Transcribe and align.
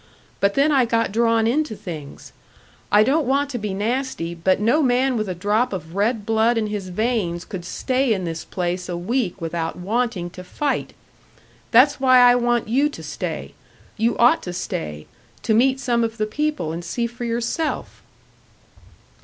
But 0.39 0.55
then 0.55 0.71
I 0.71 0.85
got 0.85 1.11
drawn 1.11 1.45
into 1.45 1.75
things. 1.75 2.33
I 2.91 3.03
don't 3.03 3.27
want 3.27 3.51
to 3.51 3.59
be 3.59 3.71
nasty, 3.71 4.33
but 4.33 4.59
no 4.59 4.81
man 4.81 5.15
with 5.15 5.29
a 5.29 5.35
drop 5.35 5.73
of 5.73 5.93
red 5.95 6.25
blood 6.25 6.57
in 6.57 6.65
his 6.65 6.89
veins 6.89 7.45
could 7.45 7.63
stay 7.63 8.11
in 8.11 8.23
this 8.25 8.43
place 8.43 8.89
a 8.89 8.97
week 8.97 9.39
without 9.39 9.75
wanting 9.77 10.31
to 10.31 10.43
fight! 10.43 10.93
That's 11.69 11.99
why 11.99 12.17
I 12.17 12.33
want 12.33 12.67
you 12.67 12.89
to 12.89 13.03
stay 13.03 13.53
you 13.95 14.17
ought 14.17 14.41
to 14.41 14.53
stay, 14.53 15.05
to 15.43 15.53
meet 15.53 15.79
some 15.79 16.03
of 16.03 16.17
the 16.17 16.25
people 16.25 16.71
and 16.71 16.83
see 16.83 17.05
for 17.05 17.23
yourself." 17.23 18.01